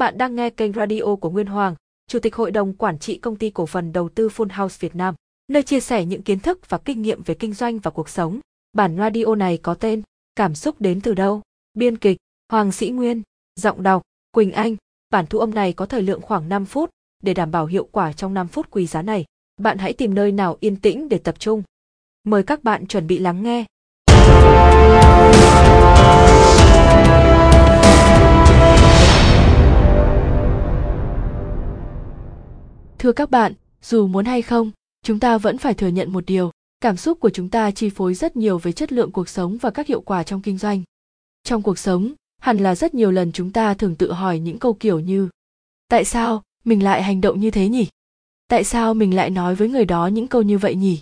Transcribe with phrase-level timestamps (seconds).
[0.00, 1.74] bạn đang nghe kênh radio của Nguyên Hoàng,
[2.06, 4.96] Chủ tịch Hội đồng Quản trị Công ty Cổ phần Đầu tư Full House Việt
[4.96, 5.14] Nam,
[5.48, 8.40] nơi chia sẻ những kiến thức và kinh nghiệm về kinh doanh và cuộc sống.
[8.72, 10.02] Bản radio này có tên
[10.36, 11.40] Cảm xúc đến từ đâu?
[11.74, 12.16] Biên kịch
[12.48, 13.22] Hoàng Sĩ Nguyên,
[13.56, 14.02] giọng đọc
[14.32, 14.76] Quỳnh Anh.
[15.10, 16.90] Bản thu âm này có thời lượng khoảng 5 phút,
[17.22, 19.24] để đảm bảo hiệu quả trong 5 phút quý giá này,
[19.56, 21.62] bạn hãy tìm nơi nào yên tĩnh để tập trung.
[22.24, 23.64] Mời các bạn chuẩn bị lắng nghe.
[33.00, 34.70] Thưa các bạn, dù muốn hay không,
[35.02, 36.50] chúng ta vẫn phải thừa nhận một điều,
[36.80, 39.70] cảm xúc của chúng ta chi phối rất nhiều về chất lượng cuộc sống và
[39.70, 40.82] các hiệu quả trong kinh doanh.
[41.44, 44.74] Trong cuộc sống, hẳn là rất nhiều lần chúng ta thường tự hỏi những câu
[44.74, 45.28] kiểu như
[45.88, 47.86] Tại sao mình lại hành động như thế nhỉ?
[48.48, 51.00] Tại sao mình lại nói với người đó những câu như vậy nhỉ?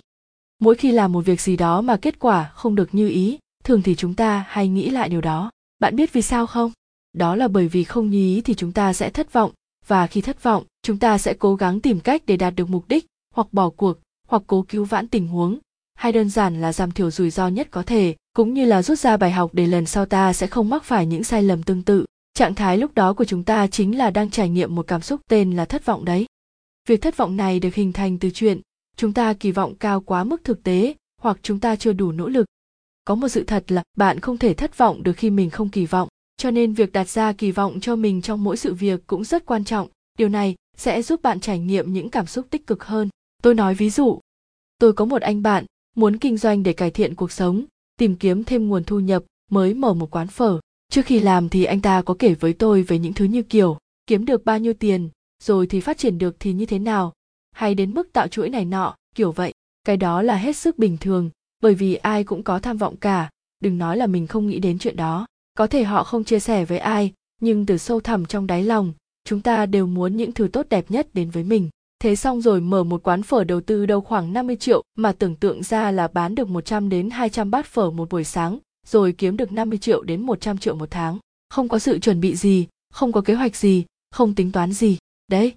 [0.59, 3.81] Mỗi khi làm một việc gì đó mà kết quả không được như ý, thường
[3.81, 5.51] thì chúng ta hay nghĩ lại điều đó.
[5.79, 6.71] Bạn biết vì sao không?
[7.13, 9.51] Đó là bởi vì không như ý thì chúng ta sẽ thất vọng,
[9.89, 12.87] và khi thất vọng, chúng ta sẽ cố gắng tìm cách để đạt được mục
[12.87, 15.57] đích, hoặc bỏ cuộc, hoặc cố cứu vãn tình huống.
[15.95, 18.99] Hay đơn giản là giảm thiểu rủi ro nhất có thể, cũng như là rút
[18.99, 21.83] ra bài học để lần sau ta sẽ không mắc phải những sai lầm tương
[21.83, 22.05] tự.
[22.33, 25.21] Trạng thái lúc đó của chúng ta chính là đang trải nghiệm một cảm xúc
[25.29, 26.25] tên là thất vọng đấy.
[26.87, 28.61] Việc thất vọng này được hình thành từ chuyện,
[28.97, 32.27] chúng ta kỳ vọng cao quá mức thực tế, hoặc chúng ta chưa đủ nỗ
[32.27, 32.45] lực.
[33.05, 35.85] Có một sự thật là bạn không thể thất vọng được khi mình không kỳ
[35.85, 36.07] vọng
[36.39, 39.45] cho nên việc đặt ra kỳ vọng cho mình trong mỗi sự việc cũng rất
[39.45, 39.87] quan trọng.
[40.17, 43.09] Điều này sẽ giúp bạn trải nghiệm những cảm xúc tích cực hơn.
[43.43, 44.19] Tôi nói ví dụ,
[44.79, 47.65] tôi có một anh bạn muốn kinh doanh để cải thiện cuộc sống,
[47.97, 50.59] tìm kiếm thêm nguồn thu nhập mới mở một quán phở.
[50.91, 53.77] Trước khi làm thì anh ta có kể với tôi về những thứ như kiểu,
[54.07, 55.09] kiếm được bao nhiêu tiền,
[55.43, 57.13] rồi thì phát triển được thì như thế nào,
[57.51, 59.53] hay đến mức tạo chuỗi này nọ, kiểu vậy.
[59.83, 61.29] Cái đó là hết sức bình thường,
[61.59, 63.29] bởi vì ai cũng có tham vọng cả.
[63.59, 65.25] Đừng nói là mình không nghĩ đến chuyện đó
[65.59, 68.93] có thể họ không chia sẻ với ai nhưng từ sâu thẳm trong đáy lòng
[69.23, 71.69] chúng ta đều muốn những thứ tốt đẹp nhất đến với mình
[71.99, 75.35] thế xong rồi mở một quán phở đầu tư đâu khoảng 50 triệu mà tưởng
[75.35, 79.37] tượng ra là bán được 100 đến 200 bát phở một buổi sáng, rồi kiếm
[79.37, 81.17] được 50 triệu đến 100 triệu một tháng.
[81.49, 84.97] Không có sự chuẩn bị gì, không có kế hoạch gì, không tính toán gì.
[85.27, 85.55] Đấy,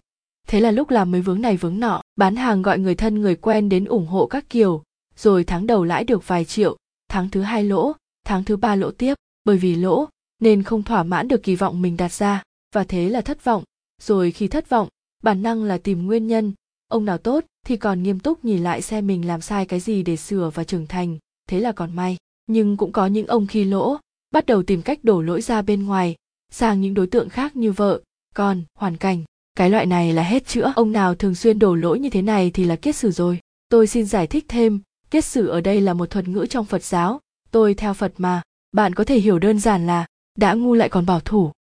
[0.49, 3.37] thế là lúc làm mới vướng này vướng nọ, bán hàng gọi người thân người
[3.37, 4.83] quen đến ủng hộ các kiểu,
[5.17, 6.77] rồi tháng đầu lãi được vài triệu,
[7.09, 7.93] tháng thứ hai lỗ,
[8.25, 10.09] tháng thứ ba lỗ tiếp, bởi vì lỗ
[10.41, 12.43] nên không thỏa mãn được kỳ vọng mình đặt ra,
[12.75, 13.65] và thế là thất vọng,
[14.03, 14.89] rồi khi thất vọng,
[15.23, 16.53] bản năng là tìm nguyên nhân,
[16.89, 20.03] ông nào tốt thì còn nghiêm túc nhìn lại xem mình làm sai cái gì
[20.03, 22.17] để sửa và trưởng thành, thế là còn may.
[22.47, 23.97] Nhưng cũng có những ông khi lỗ,
[24.31, 26.17] bắt đầu tìm cách đổ lỗi ra bên ngoài,
[26.51, 28.01] sang những đối tượng khác như vợ,
[28.35, 29.25] con, hoàn cảnh.
[29.57, 30.73] Cái loại này là hết chữa.
[30.77, 33.39] Ông nào thường xuyên đổ lỗi như thế này thì là kiết sử rồi.
[33.69, 36.85] Tôi xin giải thích thêm, kiết sử ở đây là một thuật ngữ trong Phật
[36.85, 37.21] giáo,
[37.51, 38.43] tôi theo Phật mà,
[38.73, 41.53] bạn có thể hiểu đơn giản là đã ngu lại còn bảo thủ.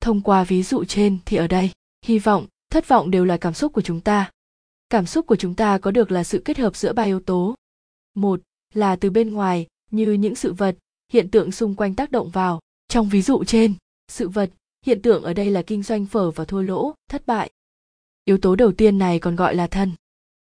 [0.00, 1.70] Thông qua ví dụ trên thì ở đây,
[2.04, 4.30] hy vọng, thất vọng đều là cảm xúc của chúng ta.
[4.90, 7.54] Cảm xúc của chúng ta có được là sự kết hợp giữa ba yếu tố.
[8.14, 8.40] Một
[8.74, 10.76] là từ bên ngoài, như những sự vật,
[11.12, 12.60] hiện tượng xung quanh tác động vào.
[12.88, 13.74] Trong ví dụ trên,
[14.08, 14.50] sự vật,
[14.86, 17.50] hiện tượng ở đây là kinh doanh phở và thua lỗ, thất bại.
[18.24, 19.92] Yếu tố đầu tiên này còn gọi là thân.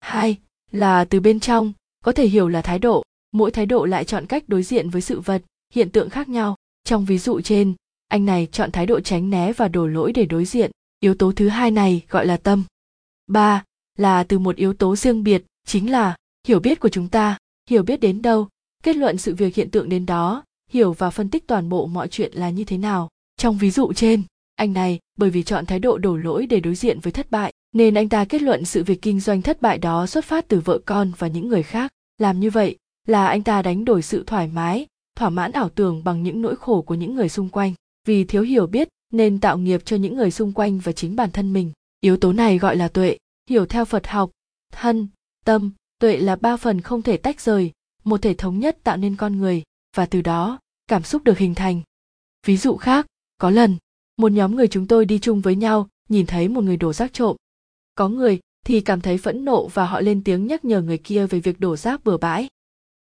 [0.00, 0.38] Hai
[0.70, 1.72] là từ bên trong,
[2.04, 3.02] có thể hiểu là thái độ,
[3.32, 5.42] mỗi thái độ lại chọn cách đối diện với sự vật,
[5.74, 6.56] hiện tượng khác nhau.
[6.84, 7.74] Trong ví dụ trên,
[8.08, 10.70] anh này chọn thái độ tránh né và đổ lỗi để đối diện.
[11.00, 12.64] Yếu tố thứ hai này gọi là tâm.
[13.26, 13.64] Ba
[13.96, 16.16] là từ một yếu tố riêng biệt, chính là
[16.48, 17.38] hiểu biết của chúng ta,
[17.70, 18.48] hiểu biết đến đâu,
[18.82, 22.08] kết luận sự việc hiện tượng đến đó, hiểu và phân tích toàn bộ mọi
[22.08, 23.08] chuyện là như thế nào.
[23.36, 24.22] Trong ví dụ trên,
[24.54, 27.52] anh này bởi vì chọn thái độ đổ lỗi để đối diện với thất bại,
[27.72, 30.60] nên anh ta kết luận sự việc kinh doanh thất bại đó xuất phát từ
[30.60, 31.92] vợ con và những người khác.
[32.18, 34.86] Làm như vậy là anh ta đánh đổi sự thoải mái,
[35.18, 37.74] thỏa mãn ảo tưởng bằng những nỗi khổ của những người xung quanh.
[38.06, 41.30] Vì thiếu hiểu biết nên tạo nghiệp cho những người xung quanh và chính bản
[41.30, 41.72] thân mình.
[42.00, 43.18] Yếu tố này gọi là tuệ.
[43.50, 44.30] Hiểu theo phật học,
[44.72, 45.08] thân,
[45.44, 45.70] tâm,
[46.00, 47.72] tuệ là ba phần không thể tách rời,
[48.04, 49.62] một thể thống nhất tạo nên con người,
[49.96, 51.80] và từ đó, cảm xúc được hình thành.
[52.46, 53.06] Ví dụ khác,
[53.38, 53.76] có lần,
[54.16, 57.12] một nhóm người chúng tôi đi chung với nhau, nhìn thấy một người đổ rác
[57.12, 57.36] trộm.
[57.94, 61.26] Có người thì cảm thấy phẫn nộ và họ lên tiếng nhắc nhở người kia
[61.26, 62.48] về việc đổ rác bừa bãi.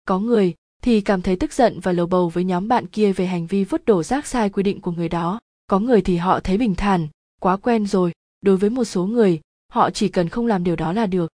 [0.04, 0.54] Có người
[0.86, 3.64] thì cảm thấy tức giận và lầu bầu với nhóm bạn kia về hành vi
[3.64, 5.40] vứt đổ rác sai quy định của người đó.
[5.66, 7.08] Có người thì họ thấy bình thản,
[7.40, 8.12] quá quen rồi.
[8.40, 9.40] Đối với một số người,
[9.72, 11.32] họ chỉ cần không làm điều đó là được.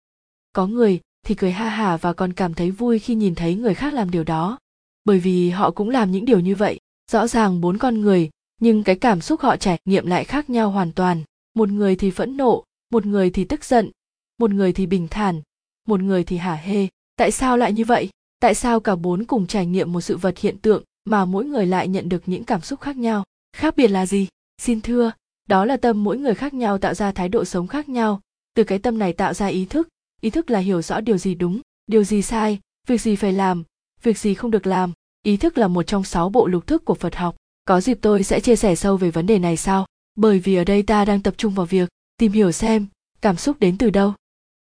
[0.52, 3.75] Có người thì cười ha hả và còn cảm thấy vui khi nhìn thấy người
[3.75, 4.58] khác làm điều đó.
[5.04, 6.81] Bởi vì họ cũng làm những điều như vậy.
[7.10, 10.70] Rõ ràng bốn con người, nhưng cái cảm xúc họ trải nghiệm lại khác nhau
[10.70, 11.22] hoàn toàn.
[11.55, 13.90] Một người thì phẫn nộ, một người thì tức giận,
[14.38, 15.43] một người thì bình thản,
[15.88, 16.88] một người thì hả hê.
[17.16, 18.10] Tại sao lại như vậy?
[18.43, 21.67] Tại sao cả bốn cùng trải nghiệm một sự vật hiện tượng mà mỗi người
[21.67, 23.25] lại nhận được những cảm xúc khác nhau?
[23.56, 24.29] Khác biệt là gì?
[24.62, 25.12] Xin thưa,
[25.49, 28.21] đó là tâm mỗi người khác nhau tạo ra thái độ sống khác nhau.
[28.55, 29.89] Từ cái tâm này tạo ra ý thức.
[30.21, 33.65] Ý thức là hiểu rõ điều gì đúng, điều gì sai, việc gì phải làm,
[34.03, 34.93] việc gì không được làm.
[35.23, 37.37] Ý thức là một trong sáu bộ lục thức của phật học.
[37.65, 39.87] Có dịp tôi sẽ chia sẻ sâu về vấn đề này sau.
[40.15, 42.87] Bởi vì ở đây ta đang tập trung vào việc tìm hiểu xem
[43.21, 44.15] cảm xúc đến từ đâu.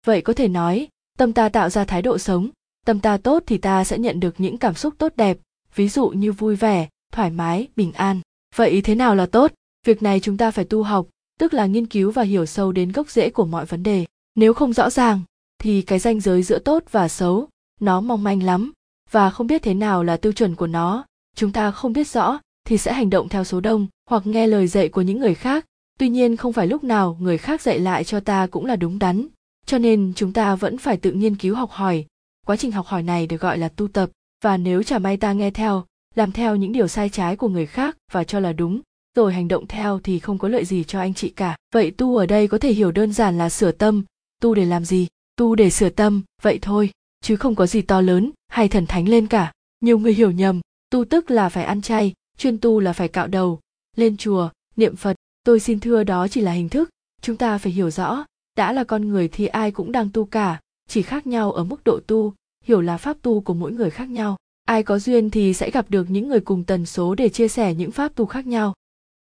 [0.06, 0.88] Vậy có thể nói,
[1.18, 2.50] tâm ta tạo ra thái độ sống
[2.86, 5.38] tâm ta tốt thì ta sẽ nhận được những cảm xúc tốt đẹp,
[5.74, 8.20] ví dụ như vui vẻ, thoải mái, bình an.
[8.56, 9.52] Vậy thế nào là tốt?
[9.86, 11.06] Việc này chúng ta phải tu học,
[11.38, 14.06] tức là nghiên cứu và hiểu sâu đến gốc rễ của mọi vấn đề.
[14.34, 15.20] Nếu không rõ ràng,
[15.58, 17.48] thì cái ranh giới giữa tốt và xấu,
[17.80, 18.72] nó mong manh lắm.
[19.10, 21.04] Và không biết thế nào là tiêu chuẩn của nó.
[21.36, 24.66] Chúng ta không biết rõ, thì sẽ hành động theo số đông, hoặc nghe lời
[24.66, 25.66] dạy của những người khác.
[25.98, 28.98] Tuy nhiên không phải lúc nào người khác dạy lại cho ta cũng là đúng
[28.98, 29.26] đắn.
[29.66, 32.06] Cho nên chúng ta vẫn phải tự nghiên cứu học hỏi
[32.50, 34.10] quá trình học hỏi này được gọi là tu tập,
[34.44, 37.66] và nếu chả may ta nghe theo, làm theo những điều sai trái của người
[37.66, 38.80] khác và cho là đúng,
[39.16, 41.56] rồi hành động theo thì không có lợi gì cho anh chị cả.
[41.74, 44.04] Vậy tu ở đây có thể hiểu đơn giản là sửa tâm.
[44.40, 45.06] Tu để làm gì?
[45.36, 49.08] Tu để sửa tâm, vậy thôi, chứ không có gì to lớn hay thần thánh
[49.08, 49.52] lên cả.
[49.80, 50.60] Nhiều người hiểu nhầm,
[50.90, 53.60] tu tức là phải ăn chay, chuyên tu là phải cạo đầu,
[53.96, 55.16] lên chùa, niệm phật.
[55.44, 56.90] Tôi xin thưa đó chỉ là hình thức,
[57.22, 58.24] chúng ta phải hiểu rõ,
[58.56, 61.84] đã là con người thì ai cũng đang tu cả, chỉ khác nhau ở mức
[61.84, 62.34] độ tu
[62.64, 64.36] hiểu là pháp tu của mỗi người khác nhau.
[64.64, 67.74] Ai có duyên thì sẽ gặp được những người cùng tần số để chia sẻ
[67.74, 68.74] những pháp tu khác nhau.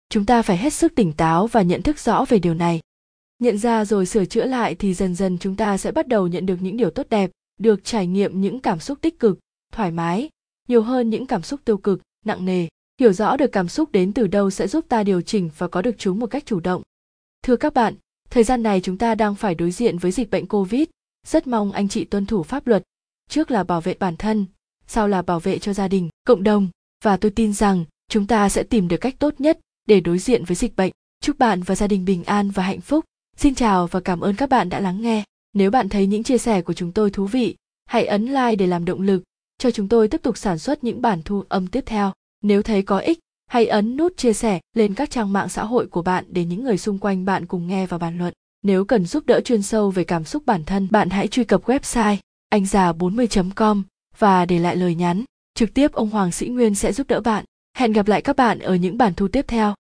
[0.09, 2.80] Chúng ta phải hết sức tỉnh táo và nhận thức rõ về điều này.
[3.39, 6.45] Nhận ra rồi sửa chữa lại thì dần dần chúng ta sẽ bắt đầu nhận
[6.45, 9.39] được những điều tốt đẹp, được trải nghiệm những cảm xúc tích cực,
[9.74, 10.30] thoải mái,
[10.68, 12.68] nhiều hơn những cảm xúc tiêu cực, nặng nề.
[13.00, 15.81] Hiểu rõ được cảm xúc đến từ đâu sẽ giúp ta điều chỉnh và có
[15.81, 16.81] được chúng một cách chủ động.
[17.44, 17.94] Thưa các bạn,
[18.30, 20.83] thời gian này chúng ta đang phải đối diện với dịch bệnh covid.
[21.27, 22.83] Rất mong anh chị tuân thủ pháp luật
[23.29, 24.45] trước là bảo vệ bản thân,
[24.87, 26.67] sau là bảo vệ cho gia đình, cộng đồng.
[27.03, 30.45] Và tôi tin rằng, chúng ta sẽ tìm được cách tốt nhất để đối diện
[30.45, 30.91] với dịch bệnh.
[31.21, 33.05] Chúc bạn và gia đình bình an và hạnh phúc.
[33.37, 35.23] Xin chào và cảm ơn các bạn đã lắng nghe.
[35.53, 37.55] Nếu bạn thấy những chia sẻ của chúng tôi thú vị,
[37.85, 39.23] hãy ấn like để làm động lực
[39.57, 42.13] cho chúng tôi tiếp tục sản xuất những bản thu âm tiếp theo.
[42.41, 45.87] Nếu thấy có ích, hãy ấn nút chia sẻ lên các trang mạng xã hội
[45.87, 48.33] của bạn để những người xung quanh bạn cùng nghe và bàn luận.
[48.63, 51.65] Nếu cần giúp đỡ chuyên sâu về cảm xúc bản thân, bạn hãy truy cập
[51.65, 52.17] website
[52.53, 53.83] anh già 40.com
[54.17, 55.23] và để lại lời nhắn.
[55.55, 57.45] Trực tiếp ông Hoàng Sĩ Nguyên sẽ giúp đỡ bạn.
[57.77, 59.73] Hẹn gặp lại các bạn ở những bản thu tiếp theo.